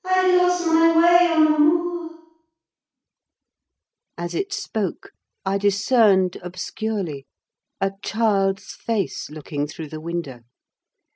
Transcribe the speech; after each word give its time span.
As 4.17 4.33
it 4.33 4.51
spoke, 4.51 5.11
I 5.45 5.59
discerned, 5.59 6.37
obscurely, 6.41 7.27
a 7.79 7.91
child's 8.01 8.71
face 8.73 9.29
looking 9.29 9.67
through 9.67 9.89
the 9.89 10.01
window. 10.01 10.39